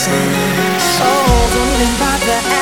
[0.00, 0.32] same.
[0.80, 1.04] So
[1.52, 2.59] don't even bother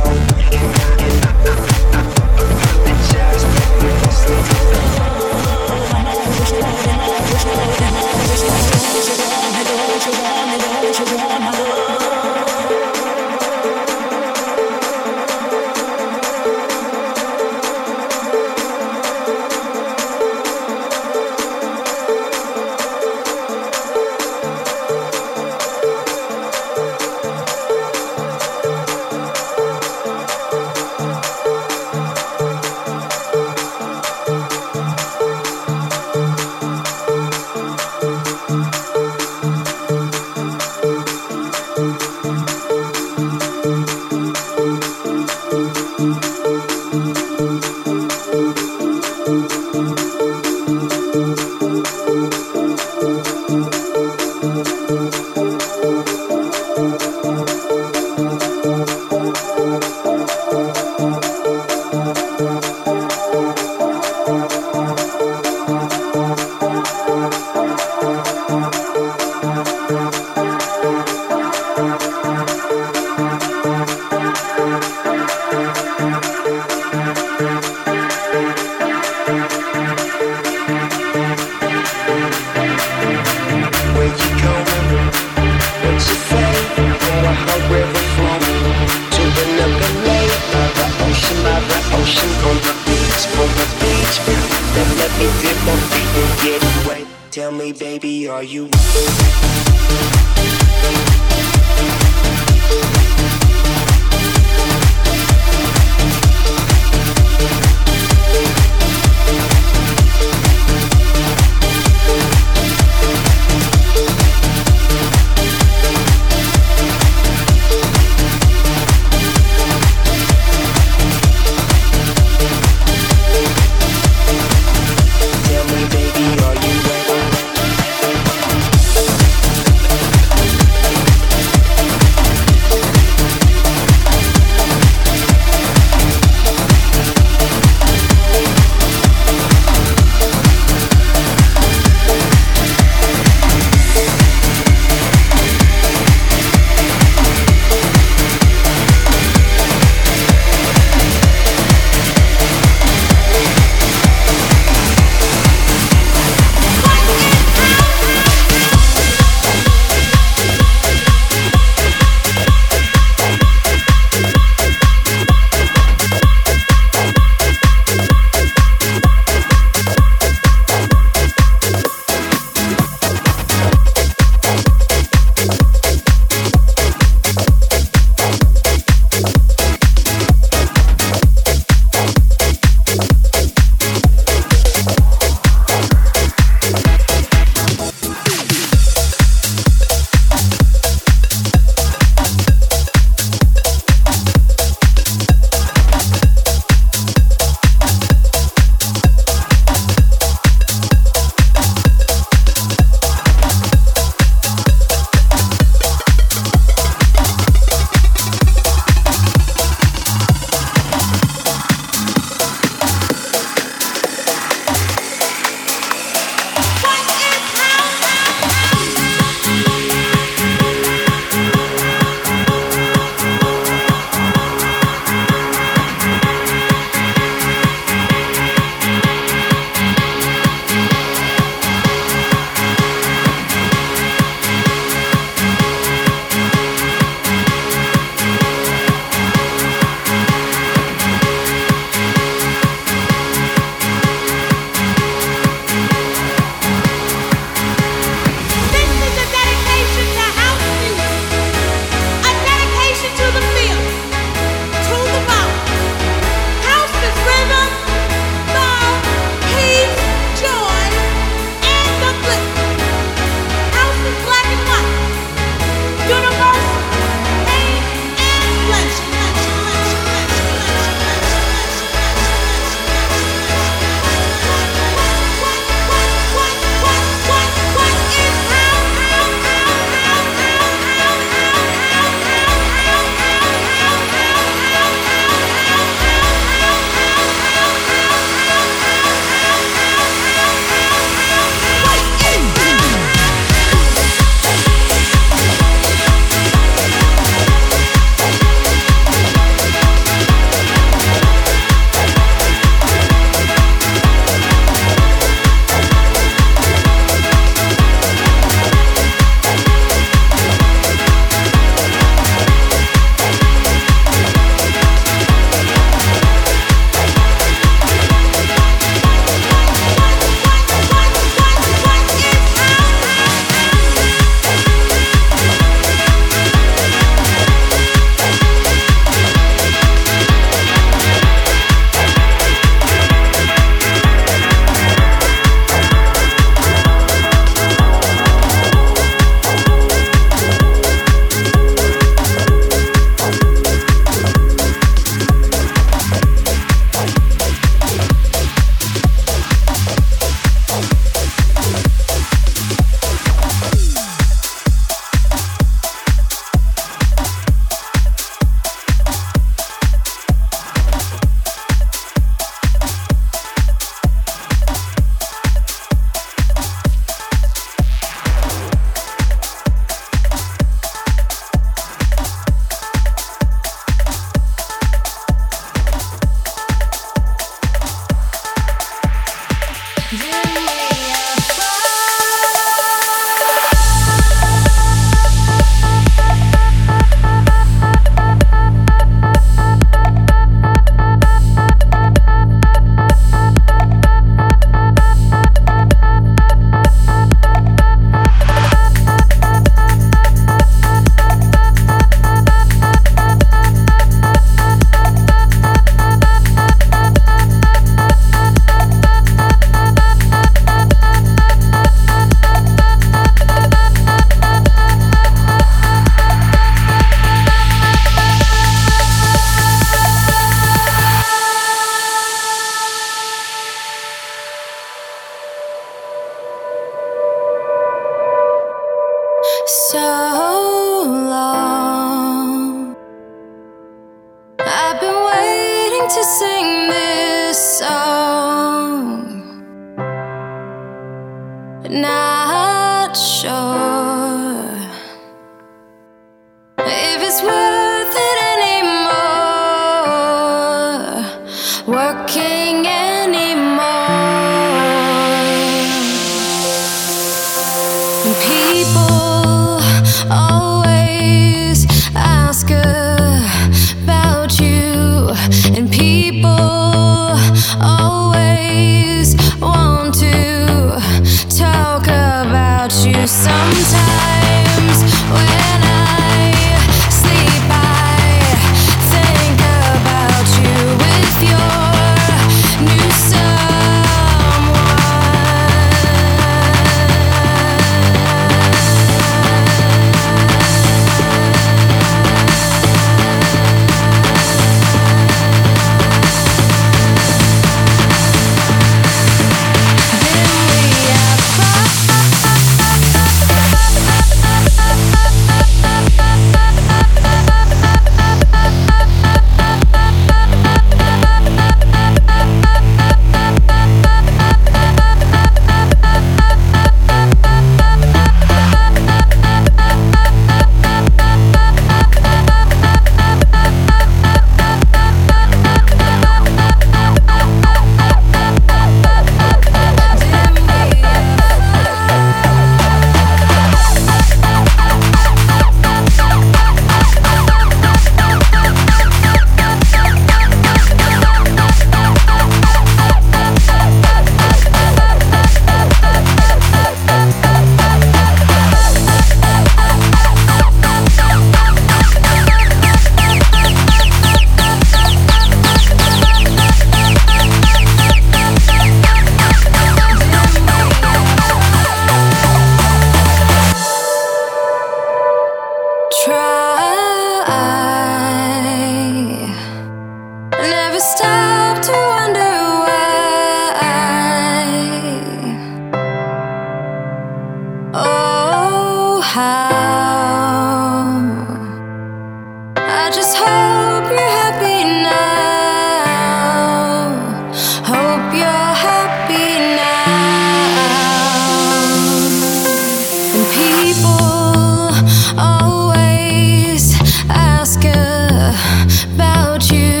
[598.51, 600.00] about you.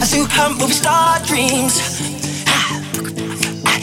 [0.00, 1.80] A super movie star dreams.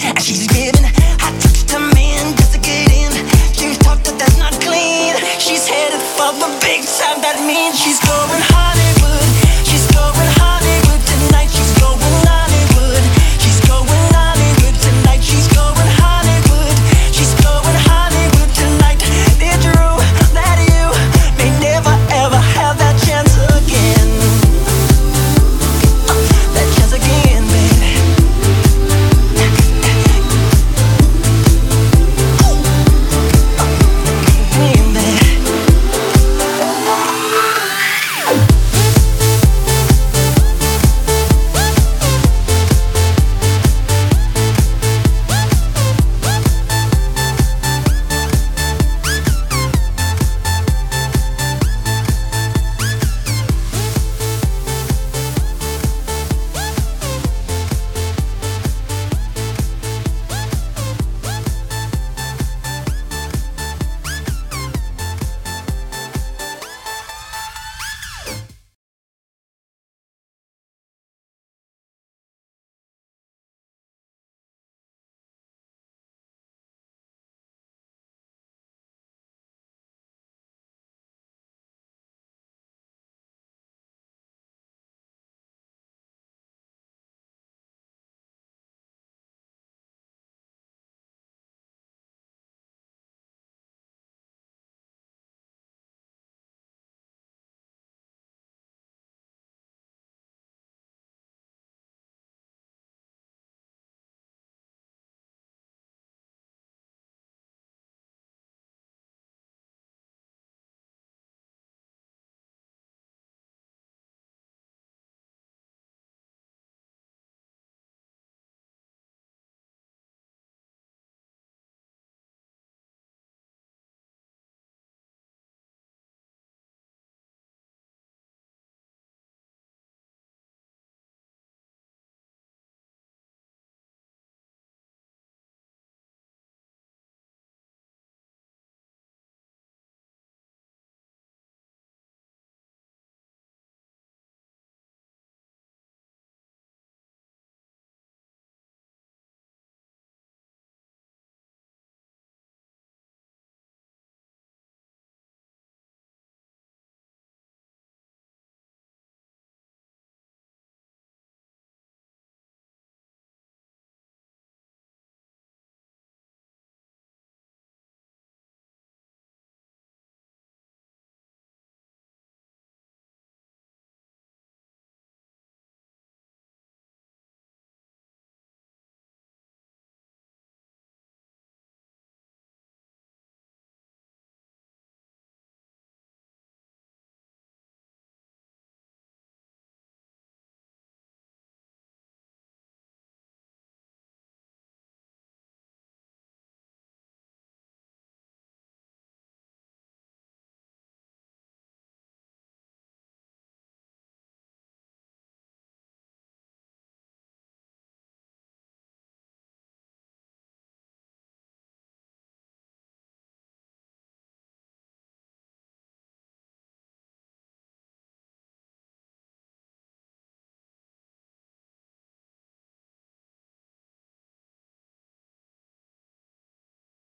[0.05, 0.85] And she's giving
[1.19, 3.11] hot touch to men just to get in.
[3.53, 5.15] She's talked that that's not clean.
[5.39, 7.21] She's headed for the big time.
[7.21, 8.56] That means she's going home.